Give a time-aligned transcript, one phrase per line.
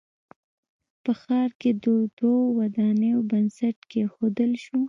[1.03, 1.85] په ښار کښې د
[2.17, 4.77] دوو ودانیو بنسټ کېښودل شو